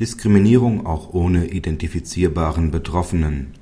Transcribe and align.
Diskriminierung 0.00 0.86
auch 0.86 1.14
ohne 1.14 1.46
identifizierbaren 1.46 2.72
Betroffenen 2.72 3.52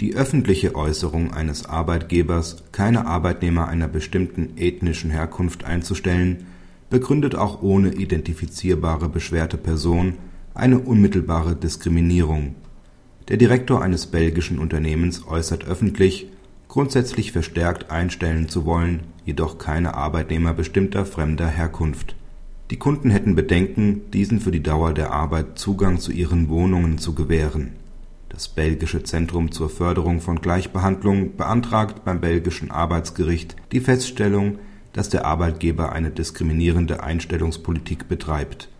Die 0.00 0.14
öffentliche 0.16 0.74
Äußerung 0.74 1.34
eines 1.34 1.66
Arbeitgebers, 1.66 2.64
keine 2.72 3.06
Arbeitnehmer 3.06 3.68
einer 3.68 3.86
bestimmten 3.86 4.56
ethnischen 4.56 5.10
Herkunft 5.10 5.64
einzustellen, 5.64 6.46
begründet 6.88 7.34
auch 7.34 7.60
ohne 7.60 7.92
identifizierbare 7.92 9.10
beschwerte 9.10 9.58
Person 9.58 10.14
eine 10.54 10.78
unmittelbare 10.78 11.54
Diskriminierung. 11.54 12.54
Der 13.28 13.36
Direktor 13.36 13.82
eines 13.82 14.06
belgischen 14.06 14.58
Unternehmens 14.58 15.26
äußert 15.26 15.66
öffentlich, 15.66 16.26
grundsätzlich 16.68 17.32
verstärkt 17.32 17.90
einstellen 17.90 18.48
zu 18.48 18.64
wollen, 18.64 19.00
jedoch 19.26 19.58
keine 19.58 19.92
Arbeitnehmer 19.92 20.54
bestimmter 20.54 21.04
fremder 21.04 21.48
Herkunft 21.48 22.16
die 22.70 22.78
Kunden 22.78 23.10
hätten 23.10 23.34
Bedenken, 23.34 24.10
diesen 24.12 24.40
für 24.40 24.50
die 24.50 24.62
Dauer 24.62 24.94
der 24.94 25.12
Arbeit 25.12 25.58
Zugang 25.58 25.98
zu 25.98 26.12
ihren 26.12 26.48
Wohnungen 26.48 26.96
zu 26.96 27.14
gewähren. 27.14 27.72
Das 28.30 28.48
belgische 28.48 29.02
Zentrum 29.02 29.52
zur 29.52 29.68
Förderung 29.68 30.20
von 30.20 30.40
Gleichbehandlung 30.40 31.36
beantragt 31.36 32.04
beim 32.04 32.20
belgischen 32.20 32.70
Arbeitsgericht 32.70 33.54
die 33.70 33.80
Feststellung, 33.80 34.58
dass 34.94 35.10
der 35.10 35.26
Arbeitgeber 35.26 35.92
eine 35.92 36.10
diskriminierende 36.10 37.02
Einstellungspolitik 37.02 38.08
betreibt. 38.08 38.70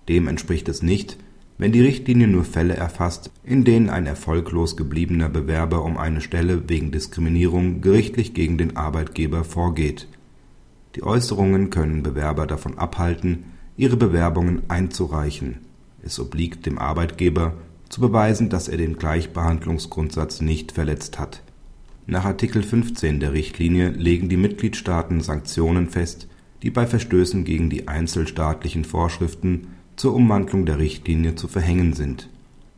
Dem 0.09 0.27
entspricht 0.27 0.67
es 0.67 0.81
nicht, 0.81 1.19
wenn 1.59 1.71
die 1.71 1.81
Richtlinie 1.81 2.27
nur 2.27 2.43
Fälle 2.43 2.75
erfasst, 2.75 3.29
in 3.43 3.63
denen 3.63 3.91
ein 3.91 4.07
erfolglos 4.07 4.75
gebliebener 4.75 5.29
Bewerber 5.29 5.85
um 5.85 5.97
eine 5.97 6.21
Stelle 6.21 6.67
wegen 6.67 6.91
Diskriminierung 6.91 7.81
gerichtlich 7.81 8.33
gegen 8.33 8.57
den 8.57 8.75
Arbeitgeber 8.75 9.43
vorgeht. 9.43 10.07
Die 10.95 11.03
Äußerungen 11.03 11.69
können 11.69 12.01
Bewerber 12.01 12.47
davon 12.47 12.79
abhalten, 12.79 13.43
ihre 13.77 13.95
Bewerbungen 13.95 14.63
einzureichen 14.69 15.59
es 16.03 16.19
obliegt 16.19 16.65
dem 16.65 16.77
Arbeitgeber, 16.77 17.53
zu 17.89 18.01
beweisen, 18.01 18.49
dass 18.49 18.67
er 18.67 18.77
den 18.77 18.97
Gleichbehandlungsgrundsatz 18.97 20.41
nicht 20.41 20.71
verletzt 20.71 21.19
hat. 21.19 21.43
Nach 22.05 22.25
Artikel 22.25 22.63
15 22.63 23.19
der 23.19 23.33
Richtlinie 23.33 23.89
legen 23.89 24.29
die 24.29 24.37
Mitgliedstaaten 24.37 25.21
Sanktionen 25.21 25.89
fest, 25.89 26.27
die 26.61 26.71
bei 26.71 26.87
Verstößen 26.87 27.43
gegen 27.45 27.69
die 27.69 27.87
einzelstaatlichen 27.87 28.83
Vorschriften 28.83 29.67
zur 29.95 30.13
Umwandlung 30.13 30.65
der 30.65 30.79
Richtlinie 30.79 31.35
zu 31.35 31.47
verhängen 31.47 31.93
sind. 31.93 32.29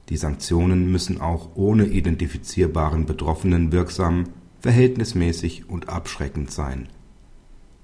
Die 0.09 0.18
Sanktionen 0.18 0.92
müssen 0.92 1.22
auch 1.22 1.56
ohne 1.56 1.86
identifizierbaren 1.86 3.06
Betroffenen 3.06 3.72
wirksam, 3.72 4.26
verhältnismäßig 4.59 5.70
und 5.70 5.90
abschreckend 5.90 6.52
sein. 6.52 6.90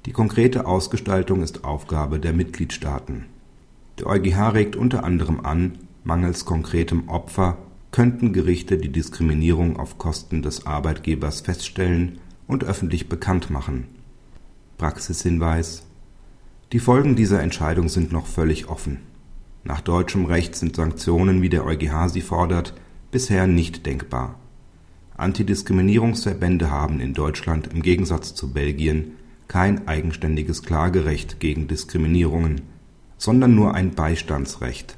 Die 0.05 0.11
konkrete 0.11 0.65
Ausgestaltung 0.65 1.41
ist 1.41 1.63
Aufgabe 1.63 2.19
der 2.19 2.33
Mitgliedstaaten 2.33 3.25
der 4.01 4.09
EuGH 4.09 4.53
regt 4.53 4.75
unter 4.75 5.03
anderem 5.03 5.41
an, 5.41 5.77
mangels 6.03 6.45
konkretem 6.45 7.07
Opfer 7.07 7.59
könnten 7.91 8.33
Gerichte 8.33 8.77
die 8.77 8.91
Diskriminierung 8.91 9.77
auf 9.77 9.99
Kosten 9.99 10.41
des 10.41 10.65
Arbeitgebers 10.65 11.41
feststellen 11.41 12.17
und 12.47 12.63
öffentlich 12.63 13.09
bekannt 13.09 13.51
machen. 13.51 13.85
Praxishinweis 14.79 15.85
Die 16.71 16.79
Folgen 16.79 17.15
dieser 17.15 17.43
Entscheidung 17.43 17.89
sind 17.89 18.11
noch 18.11 18.25
völlig 18.25 18.69
offen. 18.69 19.01
Nach 19.63 19.81
deutschem 19.81 20.25
Recht 20.25 20.55
sind 20.55 20.75
Sanktionen, 20.75 21.43
wie 21.43 21.49
der 21.49 21.63
EuGH 21.63 22.09
sie 22.09 22.21
fordert, 22.21 22.73
bisher 23.11 23.45
nicht 23.45 23.85
denkbar. 23.85 24.39
Antidiskriminierungsverbände 25.15 26.71
haben 26.71 26.99
in 26.99 27.13
Deutschland 27.13 27.67
im 27.67 27.83
Gegensatz 27.83 28.33
zu 28.33 28.51
Belgien 28.51 29.11
kein 29.47 29.87
eigenständiges 29.87 30.63
Klagerecht 30.63 31.39
gegen 31.39 31.67
Diskriminierungen 31.67 32.61
sondern 33.21 33.53
nur 33.53 33.75
ein 33.75 33.91
Beistandsrecht, 33.91 34.97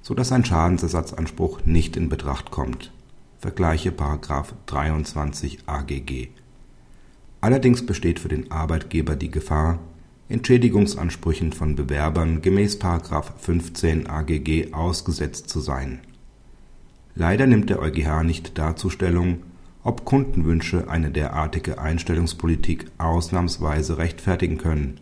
so 0.00 0.14
dass 0.14 0.30
ein 0.30 0.44
Schadensersatzanspruch 0.44 1.64
nicht 1.64 1.96
in 1.96 2.08
Betracht 2.08 2.52
kommt 2.52 2.92
(vergleiche§ 3.40 3.90
23 4.66 5.58
AGG). 5.66 6.28
Allerdings 7.40 7.84
besteht 7.84 8.20
für 8.20 8.28
den 8.28 8.52
Arbeitgeber 8.52 9.16
die 9.16 9.32
Gefahr, 9.32 9.80
Entschädigungsansprüchen 10.28 11.52
von 11.52 11.74
Bewerbern 11.74 12.42
gemäß§ 12.42 12.80
15 13.38 14.08
AGG 14.08 14.72
ausgesetzt 14.72 15.48
zu 15.48 15.58
sein. 15.58 15.98
Leider 17.16 17.48
nimmt 17.48 17.70
der 17.70 17.80
EuGH 17.80 18.22
nicht 18.22 18.56
dazu 18.56 18.88
Stellung, 18.88 19.38
ob 19.82 20.04
Kundenwünsche 20.04 20.88
eine 20.88 21.10
derartige 21.10 21.80
Einstellungspolitik 21.80 22.86
ausnahmsweise 22.98 23.98
rechtfertigen 23.98 24.58
können 24.58 25.00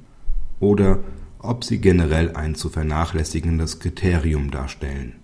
oder 0.58 1.00
ob 1.42 1.64
sie 1.64 1.78
generell 1.78 2.34
ein 2.34 2.54
zu 2.54 2.68
vernachlässigendes 2.68 3.78
Kriterium 3.80 4.50
darstellen 4.50 5.21